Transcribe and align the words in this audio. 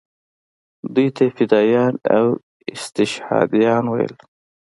دوی 0.93 1.07
ته 1.15 1.21
یې 1.27 1.33
فدایان 1.37 1.93
یا 2.09 2.19
استشهادیان 2.73 3.83
ویل. 3.87 4.13